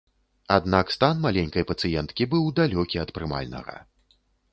Аднак 0.55 0.93
стан 0.95 1.19
маленькай 1.25 1.65
пацыенткі 1.71 2.27
быў 2.31 2.47
далёкі 2.61 2.95
ад 3.05 3.13
прымальнага. 3.19 3.75